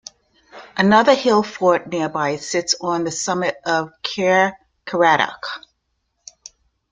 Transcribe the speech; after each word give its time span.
Another 0.75 1.13
hill 1.13 1.43
fort 1.43 1.85
nearby 1.85 2.37
sits 2.37 2.73
on 2.81 3.03
the 3.03 3.11
summit 3.11 3.57
of 3.67 3.91
Caer 4.01 4.57
Caradoc. 4.83 5.45